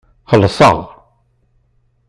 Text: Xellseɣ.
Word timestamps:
Xellseɣ. 0.31 0.77